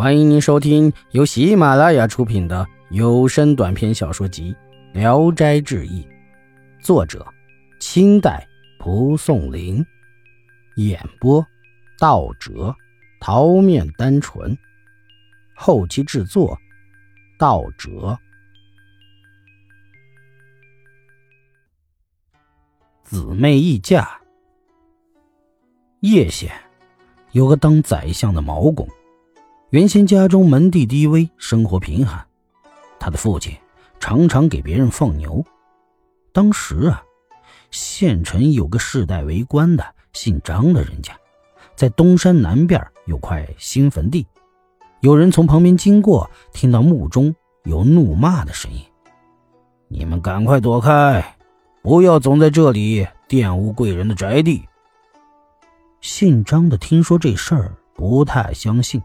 [0.00, 4.56] 欢迎您收听由喜马拉雅出品的有声短篇小说集
[4.98, 6.02] 《聊斋志异》，
[6.82, 7.22] 作者：
[7.80, 8.48] 清代
[8.78, 9.84] 蒲松龄，
[10.76, 11.46] 演播：
[11.98, 12.74] 道哲、
[13.20, 14.56] 桃面单纯，
[15.54, 16.58] 后期制作：
[17.38, 18.18] 道哲。
[23.04, 24.18] 姊妹议嫁。
[26.00, 26.50] 叶县
[27.32, 28.88] 有个当宰相的毛公。
[29.70, 32.26] 原先家中门第低微，生活贫寒，
[32.98, 33.56] 他的父亲
[34.00, 35.44] 常常给别人放牛。
[36.32, 37.00] 当时啊，
[37.70, 41.12] 县城有个世代为官的姓张的人家，
[41.76, 44.26] 在东山南边有块新坟地。
[45.02, 47.32] 有人从旁边经过，听到墓中
[47.62, 48.82] 有怒骂的声音
[49.86, 51.36] ：“你们赶快躲开，
[51.80, 54.64] 不要总在这里玷污贵人的宅地。”
[56.02, 59.00] 姓张的听说这事儿，不太相信。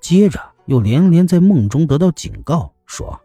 [0.00, 3.18] 接着又连连在梦中得到警告，说：“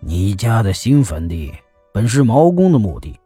[0.00, 1.52] 你家的新坟地
[1.92, 3.18] 本是毛公的墓地，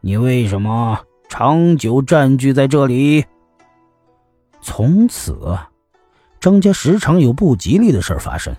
[0.00, 3.24] 你为什么长久占据在这里？”
[4.60, 5.58] 从此，
[6.40, 8.54] 张家时常有不吉利的事发生。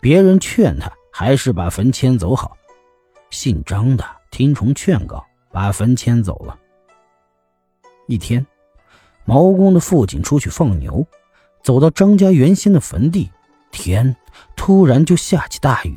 [0.00, 2.56] 别人劝他还是把坟迁走好。
[3.30, 6.58] 姓张的听从劝告，把坟迁走了。
[8.08, 8.44] 一天，
[9.24, 11.06] 毛公的父亲出去放牛。
[11.62, 13.30] 走到张家原先的坟地，
[13.70, 14.16] 天
[14.56, 15.96] 突然就下起大雨，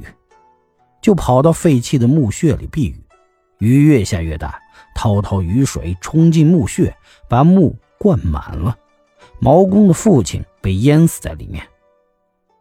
[1.01, 2.99] 就跑到废弃的墓穴里避雨。
[3.59, 4.59] 雨越下越大，
[4.93, 6.93] 滔滔雨水冲进墓穴，
[7.29, 8.77] 把墓灌满了。
[9.39, 11.65] 毛公的父亲被淹死在里面。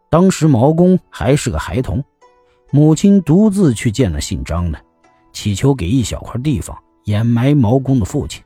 [0.08, 2.04] 当时毛公还是个孩童，
[2.70, 4.80] 母亲独自去见了姓张的，
[5.32, 8.42] 祈求给一小块地方掩埋毛公的父亲。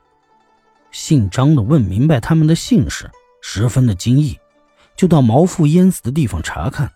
[0.91, 3.11] 姓张的问明白他们的姓氏，
[3.43, 4.39] 十分的惊异。
[4.97, 6.91] 就到毛父淹死的地方查看，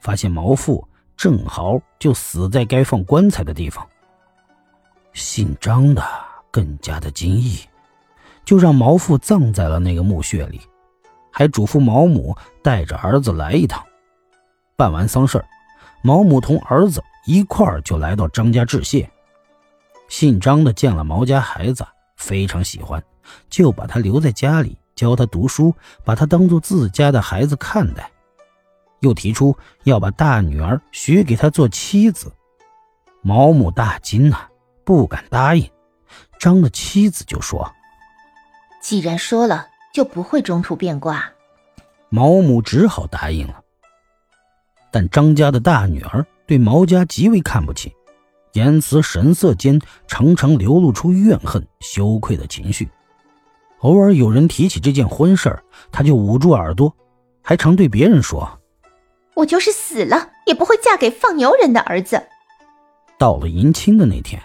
[0.00, 3.86] 发现毛父正好就死在该放棺材的地方。
[5.12, 6.04] 姓张的
[6.50, 7.58] 更加的惊异，
[8.44, 10.60] 就让毛父葬在了那个墓穴里，
[11.32, 13.84] 还嘱咐毛母带着儿子来一趟。
[14.76, 15.44] 办完丧事
[16.02, 19.10] 毛母同儿子一块儿就来到张家致谢。
[20.08, 21.86] 姓张的见了毛家孩子，
[22.16, 23.02] 非常喜欢，
[23.48, 24.76] 就把他留在家里。
[25.00, 25.74] 教他读书，
[26.04, 28.10] 把他当做自家的孩子看待，
[28.98, 32.30] 又提出要把大女儿许给他做妻子。
[33.22, 34.46] 毛母大惊呐，
[34.84, 35.66] 不敢答应。
[36.38, 37.72] 张的妻子就说
[38.82, 41.32] ：“既然说了，就不会中途变卦。”
[42.10, 43.62] 毛母只好答应了。
[44.90, 47.90] 但张家的大女儿对毛家极为看不起，
[48.52, 52.86] 言辞神色间常常流露出怨恨、羞愧的情绪。
[53.80, 56.94] 偶尔有人提起这件婚事儿，他就捂住耳朵，
[57.42, 58.58] 还常对别人说
[59.34, 62.22] ：“我就是死了也不会嫁给放牛人的儿子。”
[63.18, 64.40] 到了迎亲的那天，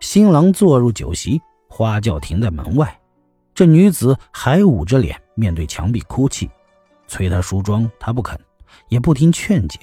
[0.00, 2.98] 新郎坐入酒席，花轿停在门外，
[3.54, 6.50] 这女子还捂着脸面对墙壁哭泣，
[7.06, 8.38] 催她梳妆，她不肯，
[8.88, 9.78] 也不听劝解。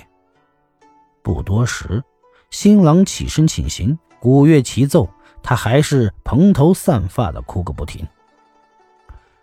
[1.22, 2.04] 不多时，
[2.50, 5.08] 新郎起身请行，鼓乐齐奏，
[5.44, 8.04] 他还是蓬头散发的哭个不停。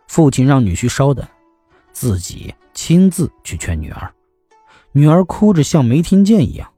[0.07, 1.27] 父亲让女婿稍等，
[1.93, 4.13] 自己亲自去劝女儿。
[4.93, 6.71] 女儿哭着像没听见一样。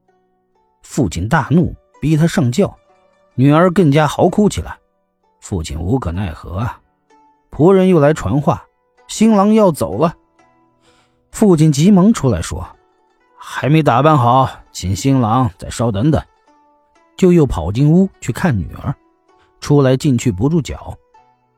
[0.83, 2.77] 父亲大怒，逼她上轿。
[3.34, 4.77] 女儿更加嚎哭起来。
[5.41, 6.81] 父亲无可奈何啊！
[7.50, 8.65] 仆人又来传话，
[9.06, 10.15] 新郎要走了。
[11.31, 12.67] 父亲急忙出来说
[13.38, 16.21] ：“还没打扮好，请新郎再稍等等。”
[17.17, 18.94] 就又跑进屋去看女儿。
[19.61, 20.97] 出来进去不住脚，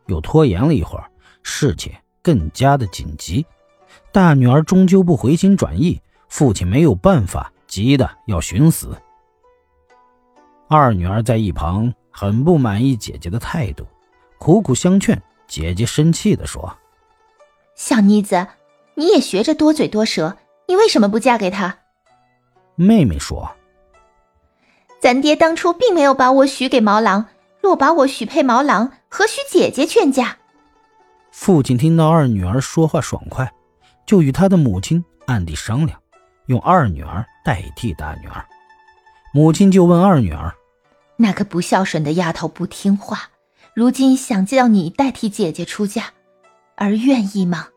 [0.07, 1.10] 又拖延了一会儿。
[1.43, 1.93] 事情
[2.23, 3.45] 更加的紧急，
[4.13, 8.97] 大女儿终究不回心转意，父亲没有办法，急得要寻死。
[10.69, 13.87] 二女儿在一旁很不满意姐姐的态度，
[14.39, 15.21] 苦苦相劝。
[15.49, 16.79] 姐姐生气地说
[17.75, 18.47] ：“小妮子，
[18.95, 20.37] 你也学着多嘴多舌，
[20.69, 21.79] 你为什么不嫁给他？”
[22.77, 23.51] 妹妹说
[25.03, 27.27] ：“咱爹当初并没有把我许给毛狼，
[27.61, 30.37] 若把我许配毛狼，何须姐姐劝嫁？”
[31.33, 33.51] 父亲听到二女儿说话爽快，
[34.05, 35.99] 就与他的母亲暗地商量，
[36.47, 38.45] 用二女儿代替大女儿。
[39.33, 40.53] 母亲就问二女儿
[41.17, 43.31] ：“那个不孝顺的丫头不听话，
[43.75, 46.07] 如今想叫你代替姐姐出嫁，
[46.77, 47.69] 儿愿意吗？”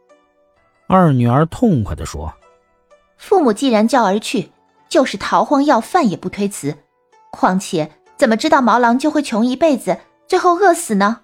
[0.90, 2.34] 二女儿痛快地说
[3.18, 4.52] ：“父母既然叫儿去，
[4.90, 6.76] 就是逃荒要饭也不推辞。
[7.32, 11.22] 况且怎么知道毛郎就会穷一辈子，最后饿死呢？”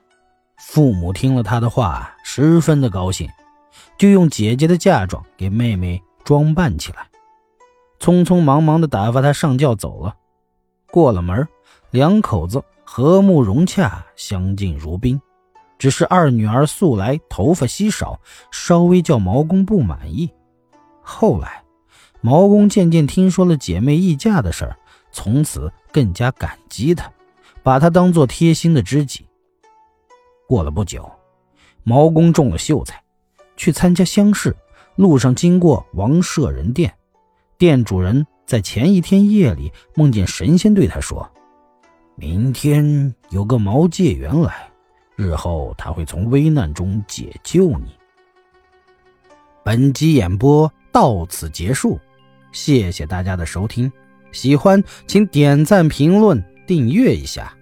[0.59, 3.27] 父母听了他的话，十分的高兴，
[3.97, 7.07] 就用姐姐的嫁妆给妹妹装扮起来，
[8.00, 10.15] 匆匆忙忙的打发他上轿走了。
[10.91, 11.47] 过了门，
[11.91, 15.19] 两口子和睦融洽，相敬如宾。
[15.77, 18.19] 只是二女儿素来头发稀少，
[18.51, 20.29] 稍微叫毛公不满意。
[21.01, 21.63] 后来，
[22.19, 24.75] 毛公渐渐听说了姐妹议嫁的事儿，
[25.09, 27.09] 从此更加感激她，
[27.63, 29.25] 把她当做贴心的知己。
[30.49, 31.07] 过了不久，
[31.83, 32.99] 毛公中了秀才，
[33.55, 34.55] 去参加乡试。
[34.95, 36.91] 路上经过王舍人店，
[37.59, 41.29] 店主人在前一天夜里梦见神仙对他说
[42.17, 44.71] ：“明天有个毛介元来，
[45.15, 47.95] 日后他会从危难中解救你。”
[49.63, 51.99] 本集演播到此结束，
[52.51, 53.89] 谢谢大家的收听，
[54.31, 57.53] 喜欢请点赞、评论、订阅一下。